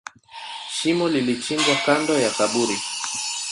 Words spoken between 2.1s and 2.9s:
ya kaburi.